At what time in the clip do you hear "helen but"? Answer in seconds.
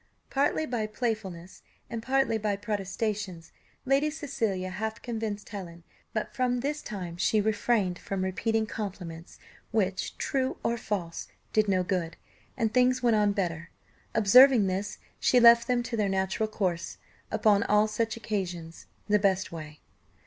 5.49-6.33